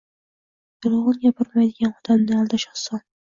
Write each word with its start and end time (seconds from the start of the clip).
Yolg‘on 0.85 1.19
gapirmaydigan 1.25 1.93
odamni 1.99 2.41
aldash 2.41 2.67
oson. 2.73 3.05